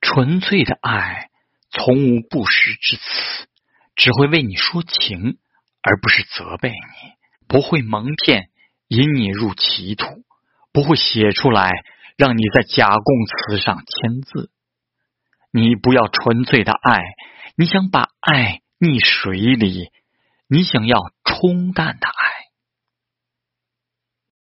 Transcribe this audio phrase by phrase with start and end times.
[0.00, 1.30] 纯粹的爱
[1.70, 3.02] 从无不实之词
[3.96, 5.38] 只会为你说情
[5.82, 7.14] 而不是责备你。
[7.48, 8.48] 不会蒙骗
[8.88, 10.06] 引你入歧途
[10.72, 11.70] 不会写出来
[12.16, 14.50] 让你在假供词上签字。
[15.52, 17.00] 你不要纯粹的爱
[17.56, 19.90] 你想把爱溺水里
[20.48, 22.23] 你想要冲淡的爱